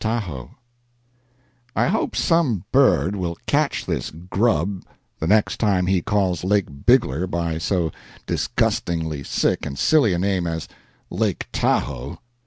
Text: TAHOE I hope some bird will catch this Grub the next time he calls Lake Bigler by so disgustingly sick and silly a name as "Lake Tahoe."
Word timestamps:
TAHOE 0.03 0.49
I 1.75 1.89
hope 1.89 2.15
some 2.15 2.65
bird 2.71 3.15
will 3.15 3.37
catch 3.45 3.85
this 3.85 4.09
Grub 4.09 4.83
the 5.19 5.27
next 5.27 5.59
time 5.59 5.85
he 5.85 6.01
calls 6.01 6.43
Lake 6.43 6.87
Bigler 6.87 7.27
by 7.27 7.59
so 7.59 7.91
disgustingly 8.25 9.21
sick 9.23 9.63
and 9.63 9.77
silly 9.77 10.13
a 10.13 10.17
name 10.17 10.47
as 10.47 10.67
"Lake 11.11 11.45
Tahoe." 11.51 12.19